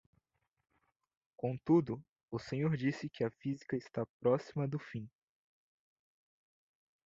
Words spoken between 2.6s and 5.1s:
disse que a física está “próxima do fim”